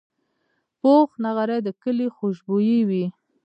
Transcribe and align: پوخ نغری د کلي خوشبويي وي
پوخ 0.79 1.09
نغری 1.25 1.57
د 1.63 1.67
کلي 1.81 2.07
خوشبويي 2.15 2.79
وي 2.89 3.05